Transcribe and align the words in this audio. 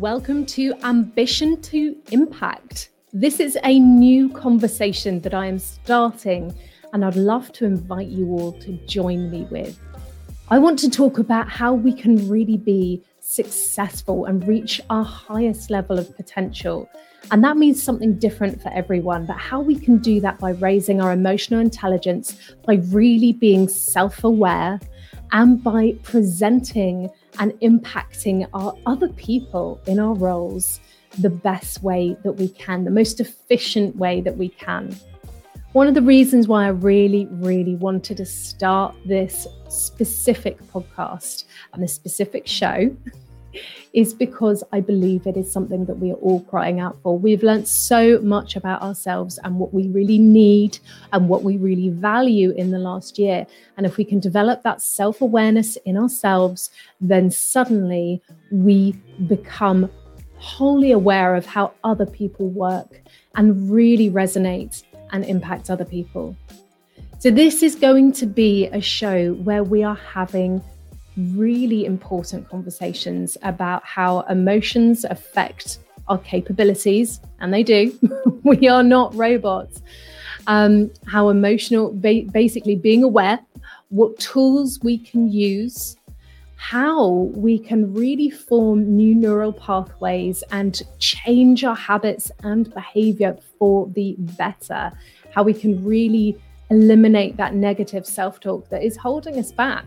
Welcome 0.00 0.44
to 0.46 0.74
Ambition 0.82 1.62
to 1.62 1.96
Impact. 2.10 2.90
This 3.14 3.40
is 3.40 3.56
a 3.64 3.78
new 3.78 4.28
conversation 4.28 5.20
that 5.20 5.32
I 5.32 5.46
am 5.46 5.58
starting, 5.58 6.54
and 6.92 7.02
I'd 7.02 7.16
love 7.16 7.50
to 7.52 7.64
invite 7.64 8.08
you 8.08 8.28
all 8.28 8.52
to 8.60 8.72
join 8.86 9.30
me 9.30 9.46
with. 9.50 9.80
I 10.50 10.58
want 10.58 10.78
to 10.80 10.90
talk 10.90 11.18
about 11.18 11.48
how 11.48 11.72
we 11.72 11.94
can 11.94 12.28
really 12.28 12.58
be 12.58 13.02
successful 13.20 14.26
and 14.26 14.46
reach 14.46 14.82
our 14.90 15.02
highest 15.02 15.70
level 15.70 15.98
of 15.98 16.14
potential. 16.14 16.90
And 17.30 17.42
that 17.42 17.56
means 17.56 17.82
something 17.82 18.18
different 18.18 18.60
for 18.60 18.68
everyone, 18.74 19.24
but 19.24 19.38
how 19.38 19.62
we 19.62 19.76
can 19.76 19.96
do 19.96 20.20
that 20.20 20.38
by 20.38 20.50
raising 20.50 21.00
our 21.00 21.12
emotional 21.12 21.60
intelligence, 21.60 22.36
by 22.66 22.74
really 22.90 23.32
being 23.32 23.66
self 23.66 24.24
aware, 24.24 24.78
and 25.32 25.62
by 25.62 25.94
presenting 26.02 27.10
and 27.38 27.52
impacting 27.60 28.48
our 28.54 28.74
other 28.86 29.08
people 29.10 29.80
in 29.86 29.98
our 29.98 30.14
roles 30.14 30.80
the 31.18 31.30
best 31.30 31.82
way 31.82 32.16
that 32.24 32.32
we 32.32 32.48
can, 32.48 32.84
the 32.84 32.90
most 32.90 33.20
efficient 33.20 33.96
way 33.96 34.20
that 34.20 34.36
we 34.36 34.48
can. 34.48 34.94
One 35.72 35.88
of 35.88 35.94
the 35.94 36.02
reasons 36.02 36.48
why 36.48 36.64
I 36.64 36.68
really, 36.68 37.26
really 37.30 37.74
wanted 37.74 38.16
to 38.18 38.24
start 38.24 38.94
this 39.04 39.46
specific 39.68 40.58
podcast 40.68 41.44
and 41.72 41.82
this 41.82 41.92
specific 41.92 42.46
show 42.46 42.96
is 43.92 44.14
because 44.14 44.62
I 44.72 44.80
believe 44.80 45.26
it 45.26 45.36
is 45.36 45.50
something 45.50 45.84
that 45.86 45.98
we 45.98 46.10
are 46.10 46.16
all 46.16 46.40
crying 46.42 46.80
out 46.80 46.96
for. 47.02 47.18
We've 47.18 47.42
learned 47.42 47.68
so 47.68 48.20
much 48.20 48.56
about 48.56 48.82
ourselves 48.82 49.38
and 49.44 49.58
what 49.58 49.72
we 49.72 49.88
really 49.88 50.18
need 50.18 50.78
and 51.12 51.28
what 51.28 51.42
we 51.42 51.56
really 51.56 51.88
value 51.88 52.50
in 52.52 52.70
the 52.70 52.78
last 52.78 53.18
year. 53.18 53.46
And 53.76 53.86
if 53.86 53.96
we 53.96 54.04
can 54.04 54.20
develop 54.20 54.62
that 54.62 54.80
self 54.82 55.20
awareness 55.20 55.76
in 55.84 55.96
ourselves, 55.96 56.70
then 57.00 57.30
suddenly 57.30 58.22
we 58.50 58.92
become 59.26 59.90
wholly 60.38 60.92
aware 60.92 61.34
of 61.34 61.46
how 61.46 61.72
other 61.82 62.06
people 62.06 62.48
work 62.48 63.00
and 63.34 63.70
really 63.70 64.10
resonate 64.10 64.82
and 65.12 65.24
impact 65.24 65.70
other 65.70 65.84
people. 65.84 66.36
So, 67.18 67.30
this 67.30 67.62
is 67.62 67.74
going 67.74 68.12
to 68.12 68.26
be 68.26 68.66
a 68.66 68.80
show 68.80 69.32
where 69.34 69.64
we 69.64 69.82
are 69.82 69.94
having 69.94 70.62
really 71.16 71.84
important 71.84 72.48
conversations 72.48 73.36
about 73.42 73.84
how 73.84 74.20
emotions 74.22 75.04
affect 75.04 75.78
our 76.08 76.18
capabilities, 76.18 77.20
and 77.40 77.52
they 77.52 77.62
do. 77.62 77.92
we 78.44 78.68
are 78.68 78.82
not 78.82 79.14
robots. 79.14 79.82
Um, 80.46 80.90
how 81.06 81.28
emotional, 81.28 81.92
ba- 81.92 82.22
basically 82.30 82.76
being 82.76 83.02
aware, 83.02 83.40
what 83.88 84.18
tools 84.18 84.78
we 84.82 84.98
can 84.98 85.30
use, 85.32 85.96
how 86.56 87.08
we 87.34 87.58
can 87.58 87.92
really 87.92 88.30
form 88.30 88.96
new 88.96 89.14
neural 89.14 89.52
pathways 89.52 90.42
and 90.52 90.82
change 90.98 91.64
our 91.64 91.76
habits 91.76 92.30
and 92.42 92.72
behavior 92.72 93.36
for 93.58 93.88
the 93.94 94.14
better, 94.18 94.92
how 95.34 95.42
we 95.42 95.52
can 95.52 95.84
really 95.84 96.40
eliminate 96.70 97.36
that 97.36 97.54
negative 97.54 98.06
self 98.06 98.40
talk 98.40 98.68
that 98.68 98.82
is 98.82 98.96
holding 98.96 99.38
us 99.38 99.52
back. 99.52 99.84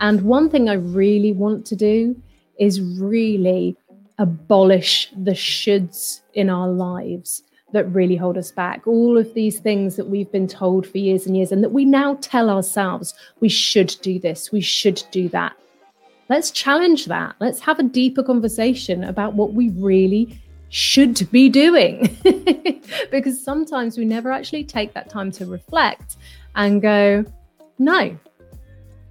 And 0.00 0.22
one 0.22 0.50
thing 0.50 0.68
I 0.68 0.74
really 0.74 1.32
want 1.32 1.66
to 1.66 1.76
do 1.76 2.20
is 2.58 2.80
really 2.80 3.76
abolish 4.18 5.10
the 5.16 5.32
shoulds 5.32 6.20
in 6.34 6.48
our 6.48 6.68
lives 6.68 7.42
that 7.72 7.84
really 7.92 8.16
hold 8.16 8.38
us 8.38 8.50
back. 8.50 8.86
All 8.86 9.18
of 9.18 9.34
these 9.34 9.58
things 9.58 9.96
that 9.96 10.08
we've 10.08 10.30
been 10.30 10.48
told 10.48 10.86
for 10.86 10.98
years 10.98 11.26
and 11.26 11.36
years, 11.36 11.52
and 11.52 11.62
that 11.62 11.72
we 11.72 11.84
now 11.84 12.16
tell 12.20 12.48
ourselves 12.48 13.14
we 13.40 13.48
should 13.48 13.94
do 14.02 14.18
this, 14.18 14.52
we 14.52 14.60
should 14.60 15.02
do 15.10 15.28
that. 15.30 15.52
Let's 16.28 16.50
challenge 16.50 17.06
that. 17.06 17.36
Let's 17.40 17.60
have 17.60 17.78
a 17.78 17.84
deeper 17.84 18.22
conversation 18.22 19.04
about 19.04 19.34
what 19.34 19.52
we 19.52 19.70
really 19.70 20.40
should 20.70 21.30
be 21.30 21.48
doing. 21.48 22.16
because 23.10 23.42
sometimes 23.42 23.96
we 23.98 24.04
never 24.04 24.32
actually 24.32 24.64
take 24.64 24.94
that 24.94 25.08
time 25.08 25.30
to 25.32 25.46
reflect 25.46 26.16
and 26.54 26.82
go, 26.82 27.24
no, 27.78 28.18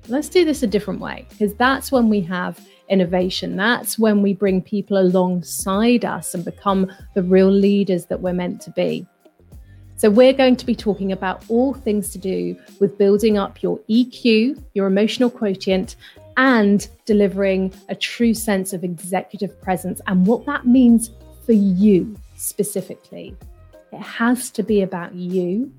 let's 0.08 0.30
do 0.30 0.46
this 0.46 0.64
a 0.64 0.68
different 0.68 1.00
way. 1.00 1.28
Because 1.30 1.54
that's 1.56 1.92
when 1.92 2.10
we 2.10 2.22
have 2.22 2.60
innovation. 2.90 3.56
That's 3.56 3.98
when 3.98 4.22
we 4.22 4.34
bring 4.34 4.62
people 4.62 4.98
alongside 4.98 6.06
us 6.06 6.34
and 6.34 6.46
become 6.46 6.92
the 7.14 7.24
real 7.24 7.50
leaders 7.50 8.06
that 8.08 8.22
we're 8.22 8.34
meant 8.34 8.62
to 8.62 8.72
be. 8.72 9.08
So, 9.98 10.10
we're 10.10 10.34
going 10.34 10.58
to 10.58 10.66
be 10.66 10.76
talking 10.76 11.12
about 11.14 11.44
all 11.48 11.74
things 11.74 12.10
to 12.12 12.18
do 12.18 12.58
with 12.80 12.98
building 12.98 13.38
up 13.38 13.64
your 13.64 13.80
EQ, 13.90 14.62
your 14.74 14.88
emotional 14.88 15.30
quotient, 15.30 15.96
and 16.38 16.88
delivering 17.06 17.74
a 17.88 17.96
true 17.96 18.34
sense 18.34 18.74
of 18.74 18.84
executive 18.84 19.60
presence 19.62 20.02
and 20.08 20.28
what 20.28 20.46
that 20.46 20.66
means 20.66 21.12
for 21.46 21.54
you 21.54 22.16
specifically. 22.36 23.36
It 23.92 24.02
has 24.02 24.50
to 24.52 24.64
be 24.64 24.82
about 24.82 25.16
you. 25.16 25.72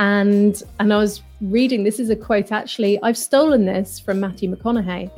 And 0.00 0.62
and 0.78 0.94
I 0.94 0.96
was 0.96 1.22
reading 1.42 1.84
this 1.84 2.00
is 2.00 2.08
a 2.08 2.16
quote 2.16 2.52
actually. 2.52 2.98
I've 3.02 3.18
stolen 3.18 3.66
this 3.66 4.00
from 4.00 4.18
Matthew 4.18 4.50
McConaughey, 4.50 5.10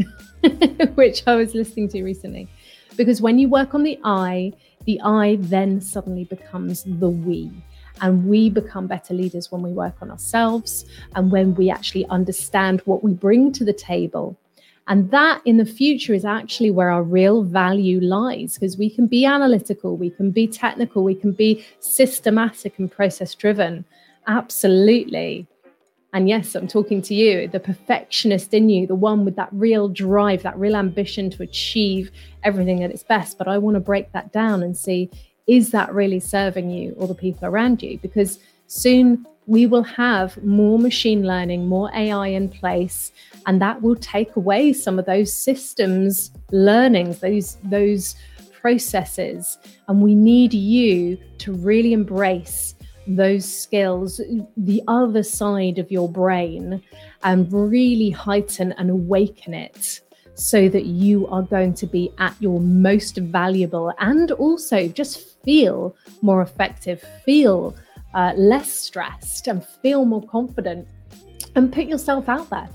which 0.96 1.22
I 1.24 1.36
was 1.36 1.54
listening 1.54 1.88
to 1.90 2.02
recently. 2.02 2.48
Because 2.96 3.22
when 3.22 3.38
you 3.38 3.48
work 3.48 3.76
on 3.76 3.84
the 3.84 3.96
I, 4.02 4.52
the 4.84 5.00
I 5.02 5.36
then 5.38 5.80
suddenly 5.80 6.24
becomes 6.24 6.82
the 6.84 7.08
we. 7.08 7.48
And 8.00 8.26
we 8.26 8.50
become 8.50 8.88
better 8.88 9.14
leaders 9.14 9.52
when 9.52 9.62
we 9.62 9.70
work 9.70 9.94
on 10.02 10.10
ourselves 10.10 10.84
and 11.14 11.30
when 11.30 11.54
we 11.54 11.70
actually 11.70 12.04
understand 12.06 12.80
what 12.80 13.04
we 13.04 13.12
bring 13.12 13.52
to 13.52 13.64
the 13.64 13.72
table 13.72 14.36
and 14.88 15.10
that 15.12 15.40
in 15.44 15.58
the 15.58 15.64
future 15.64 16.12
is 16.12 16.24
actually 16.24 16.70
where 16.70 16.90
our 16.90 17.02
real 17.02 17.44
value 17.44 18.00
lies 18.00 18.54
because 18.54 18.76
we 18.76 18.90
can 18.90 19.06
be 19.06 19.24
analytical, 19.24 19.96
we 19.96 20.10
can 20.10 20.30
be 20.30 20.46
technical, 20.48 21.04
we 21.04 21.14
can 21.14 21.32
be 21.32 21.64
systematic 21.78 22.78
and 22.78 22.90
process 22.90 23.34
driven. 23.34 23.84
Absolutely. 24.26 25.46
And 26.14 26.28
yes, 26.28 26.54
I'm 26.54 26.68
talking 26.68 27.00
to 27.02 27.14
you, 27.14 27.48
the 27.48 27.58
perfectionist 27.58 28.52
in 28.52 28.68
you, 28.68 28.86
the 28.86 28.94
one 28.94 29.24
with 29.24 29.36
that 29.36 29.48
real 29.52 29.88
drive, 29.88 30.42
that 30.42 30.58
real 30.58 30.76
ambition 30.76 31.30
to 31.30 31.42
achieve 31.42 32.10
everything 32.42 32.84
at 32.84 32.90
its 32.90 33.02
best. 33.02 33.38
But 33.38 33.48
I 33.48 33.56
want 33.56 33.76
to 33.76 33.80
break 33.80 34.12
that 34.12 34.30
down 34.30 34.62
and 34.62 34.76
see 34.76 35.10
is 35.46 35.70
that 35.70 35.92
really 35.92 36.20
serving 36.20 36.70
you 36.70 36.94
or 36.98 37.08
the 37.08 37.14
people 37.14 37.48
around 37.48 37.82
you? 37.82 37.98
Because 37.98 38.38
soon 38.66 39.26
we 39.46 39.66
will 39.66 39.82
have 39.82 40.42
more 40.44 40.78
machine 40.78 41.26
learning, 41.26 41.66
more 41.66 41.90
AI 41.94 42.28
in 42.28 42.48
place, 42.48 43.10
and 43.46 43.60
that 43.60 43.82
will 43.82 43.96
take 43.96 44.36
away 44.36 44.72
some 44.72 44.98
of 44.98 45.06
those 45.06 45.32
systems 45.32 46.30
learnings, 46.52 47.18
those 47.18 47.56
those 47.64 48.14
processes. 48.60 49.58
And 49.88 50.00
we 50.00 50.14
need 50.14 50.54
you 50.54 51.18
to 51.38 51.52
really 51.52 51.92
embrace 51.92 52.74
those 53.06 53.44
skills, 53.44 54.20
the 54.56 54.82
other 54.88 55.22
side 55.22 55.78
of 55.78 55.90
your 55.90 56.08
brain, 56.08 56.82
and 57.24 57.52
really 57.52 58.10
heighten 58.10 58.72
and 58.72 58.90
awaken 58.90 59.54
it 59.54 60.00
so 60.34 60.68
that 60.68 60.86
you 60.86 61.26
are 61.28 61.42
going 61.42 61.74
to 61.74 61.86
be 61.86 62.10
at 62.18 62.34
your 62.40 62.60
most 62.60 63.16
valuable 63.18 63.92
and 63.98 64.30
also 64.32 64.88
just 64.88 65.42
feel 65.44 65.94
more 66.22 66.42
effective, 66.42 67.04
feel 67.24 67.76
uh, 68.14 68.32
less 68.36 68.70
stressed 68.72 69.46
and 69.46 69.64
feel 69.64 70.04
more 70.04 70.22
confident 70.26 70.86
and 71.54 71.72
put 71.72 71.86
yourself 71.86 72.28
out 72.28 72.48
there. 72.50 72.68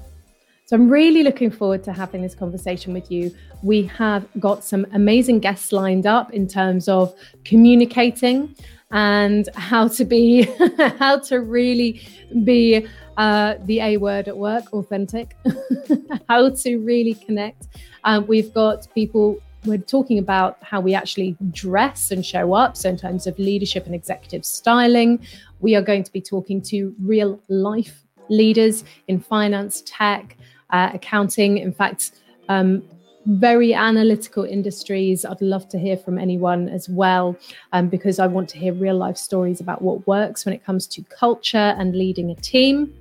So 0.67 0.75
I'm 0.75 0.89
really 0.89 1.23
looking 1.23 1.49
forward 1.49 1.81
to 1.85 1.93
having 1.93 2.21
this 2.21 2.35
conversation 2.35 2.91
with 2.91 3.09
you. 3.09 3.33
We 3.63 3.83
have 3.83 4.27
got 4.37 4.65
some 4.65 4.85
amazing 4.91 5.39
guests 5.39 5.71
lined 5.71 6.05
up 6.05 6.33
in 6.33 6.45
terms 6.45 6.89
of 6.89 7.15
communicating 7.45 8.53
and 8.91 9.47
how 9.55 9.87
to 9.87 10.03
be, 10.03 10.41
how 10.99 11.19
to 11.19 11.37
really 11.39 12.01
be 12.43 12.85
uh, 13.15 13.55
the 13.63 13.79
A 13.79 13.95
word 13.95 14.27
at 14.27 14.35
work, 14.35 14.73
authentic, 14.73 15.37
how 16.27 16.49
to 16.49 16.77
really 16.79 17.13
connect. 17.13 17.67
Um, 18.03 18.27
we've 18.27 18.53
got 18.53 18.93
people 18.93 19.37
we're 19.63 19.77
talking 19.77 20.19
about 20.19 20.57
how 20.61 20.81
we 20.81 20.93
actually 20.93 21.37
dress 21.51 22.11
and 22.11 22.25
show 22.25 22.53
up. 22.53 22.75
So, 22.75 22.89
in 22.89 22.97
terms 22.97 23.25
of 23.25 23.39
leadership 23.39 23.85
and 23.85 23.95
executive 23.95 24.45
styling, 24.45 25.25
we 25.61 25.75
are 25.75 25.81
going 25.81 26.03
to 26.03 26.11
be 26.11 26.21
talking 26.21 26.61
to 26.63 26.93
real 27.01 27.39
life 27.47 28.03
leaders 28.29 28.83
in 29.07 29.19
finance, 29.19 29.81
tech, 29.85 30.35
uh, 30.69 30.91
accounting. 30.93 31.57
In 31.57 31.73
fact, 31.73 32.11
um, 32.49 32.83
very 33.25 33.73
analytical 33.73 34.45
industries. 34.45 35.25
I'd 35.25 35.41
love 35.41 35.67
to 35.69 35.77
hear 35.77 35.97
from 35.97 36.17
anyone 36.17 36.69
as 36.69 36.87
well, 36.87 37.35
um, 37.73 37.89
because 37.89 38.19
I 38.19 38.27
want 38.27 38.47
to 38.49 38.57
hear 38.57 38.73
real 38.73 38.95
life 38.95 39.17
stories 39.17 39.59
about 39.59 39.81
what 39.81 40.07
works 40.07 40.45
when 40.45 40.53
it 40.53 40.63
comes 40.63 40.87
to 40.87 41.03
culture 41.03 41.75
and 41.77 41.95
leading 41.95 42.31
a 42.31 42.35
team. 42.35 42.93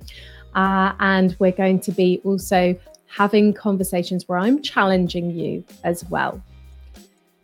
Uh, 0.53 0.93
and 0.99 1.35
we're 1.39 1.51
going 1.51 1.79
to 1.79 1.91
be 1.91 2.19
also 2.25 2.77
having 3.07 3.53
conversations 3.53 4.27
where 4.27 4.37
I'm 4.37 4.61
challenging 4.61 5.31
you 5.31 5.63
as 5.83 6.03
well. 6.05 6.41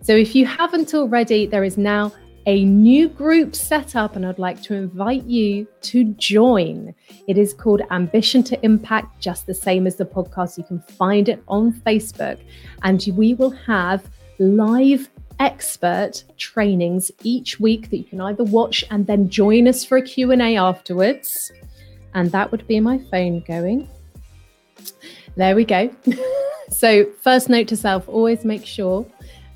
So 0.01 0.13
if 0.13 0.35
you 0.35 0.45
haven't 0.45 0.93
already, 0.93 1.45
there 1.45 1.63
is 1.63 1.77
now 1.77 2.11
a 2.45 2.66
new 2.66 3.10
group 3.10 3.56
set 3.56 3.95
up, 3.95 4.16
and 4.16 4.25
I'd 4.25 4.40
like 4.40 4.62
to 4.63 4.74
invite 4.74 5.24
you 5.24 5.68
to 5.81 6.04
join. 6.16 6.94
It 7.28 7.38
is 7.38 7.54
called 7.54 7.81
Ambition 7.92 8.44
to 8.44 8.66
Impact, 8.66 9.19
just 9.19 9.48
the 9.48 9.54
same 9.54 9.88
as 9.88 9.95
the 9.95 10.06
podcast. 10.06 10.57
You 10.57 10.63
can 10.63 10.80
find 10.81 11.30
it 11.30 11.42
on 11.48 11.74
Facebook, 11.74 12.40
and 12.84 13.06
we 13.16 13.34
will 13.34 13.51
have 13.51 14.10
live 14.40 15.10
expert 15.40 16.24
trainings 16.38 17.12
each 17.24 17.60
week 17.60 17.90
that 17.90 17.98
you 17.98 18.04
can 18.04 18.22
either 18.22 18.44
watch 18.44 18.84
and 18.92 19.07
then 19.07 19.30
join 19.30 19.68
us 19.68 19.84
for 19.84 19.98
a 19.98 20.01
Q&A 20.01 20.57
afterwards. 20.57 21.51
And 22.13 22.31
that 22.31 22.51
would 22.51 22.68
be 22.68 22.80
my 22.80 23.00
phone 23.10 23.42
going. 23.42 23.90
There 25.36 25.56
we 25.56 25.66
go. 25.66 25.90
so, 26.69 27.06
first 27.22 27.50
note 27.50 27.68
to 27.69 27.78
self 27.78 28.07
always 28.07 28.45
make 28.45 28.66
sure 28.66 29.06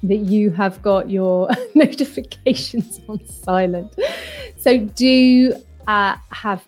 that 0.03 0.17
you 0.17 0.51
have 0.51 0.81
got 0.81 1.09
your 1.09 1.49
notifications 1.75 2.99
on 3.07 3.25
silent. 3.27 3.94
So, 4.57 4.77
do 4.77 5.55
uh, 5.88 6.15
have 6.29 6.65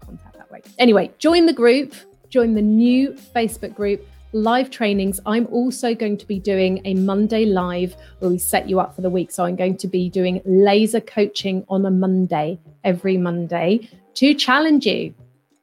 contact 0.00 0.36
that 0.36 0.50
way. 0.50 0.62
Anyway, 0.78 1.10
join 1.18 1.46
the 1.46 1.52
group, 1.52 1.94
join 2.30 2.54
the 2.54 2.62
new 2.62 3.12
Facebook 3.34 3.74
group 3.74 4.06
live 4.32 4.70
trainings. 4.70 5.20
I'm 5.26 5.46
also 5.46 5.94
going 5.94 6.18
to 6.18 6.26
be 6.26 6.38
doing 6.38 6.80
a 6.84 6.94
Monday 6.94 7.44
live 7.44 7.96
where 8.18 8.30
we 8.30 8.38
set 8.38 8.68
you 8.68 8.80
up 8.80 8.94
for 8.94 9.00
the 9.00 9.10
week. 9.10 9.30
So 9.30 9.44
I'm 9.44 9.56
going 9.56 9.76
to 9.78 9.88
be 9.88 10.08
doing 10.08 10.40
laser 10.44 11.00
coaching 11.00 11.64
on 11.68 11.86
a 11.86 11.90
Monday, 11.90 12.58
every 12.84 13.16
Monday, 13.16 13.88
to 14.14 14.34
challenge 14.34 14.86
you, 14.86 15.14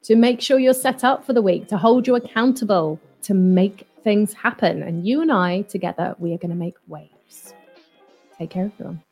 to 0.04 0.16
make 0.16 0.42
sure 0.42 0.60
you're 0.60 0.74
set 0.74 1.04
up 1.04 1.26
for 1.26 1.34
the 1.34 1.42
week, 1.42 1.68
to 1.68 1.78
hold 1.78 2.08
you 2.08 2.16
accountable, 2.16 3.00
to 3.24 3.34
make 3.34 3.88
things 4.06 4.32
happen. 4.32 4.84
And 4.84 5.06
you 5.06 5.22
and 5.22 5.32
I 5.32 5.64
together, 5.64 6.16
we 6.20 6.34
are 6.34 6.38
going 6.38 6.52
to 6.52 6.56
make 6.56 6.76
waves. 6.88 7.54
Take 8.38 8.52
care, 8.52 8.72
everyone. 8.74 9.04